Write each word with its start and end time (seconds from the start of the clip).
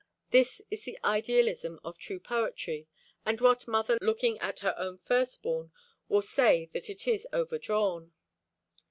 This 0.31 0.63
is 0.71 0.81
the 0.83 0.97
idealism 1.03 1.79
of 1.83 1.99
true 1.99 2.19
poetry, 2.19 2.87
and 3.23 3.39
what 3.39 3.67
mother 3.67 3.99
looking 4.01 4.39
at 4.39 4.61
her 4.61 4.73
own 4.75 4.97
firstborn 4.97 5.71
will 6.09 6.23
say 6.23 6.65
that 6.73 6.89
it 6.89 7.07
is 7.07 7.27
overdrawn? 7.31 8.11